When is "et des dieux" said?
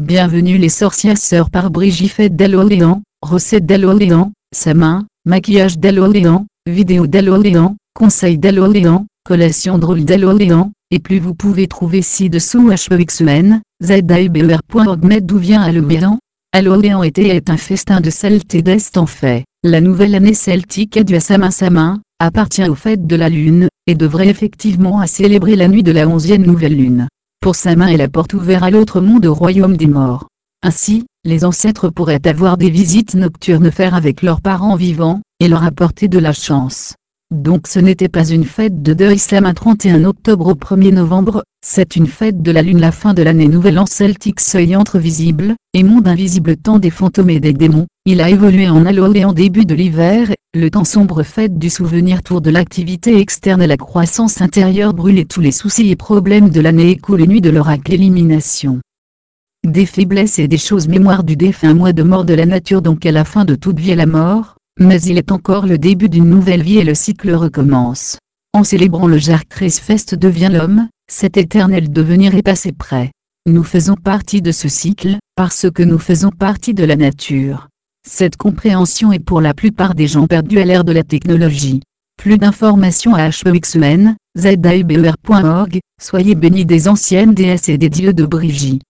87.68-88.12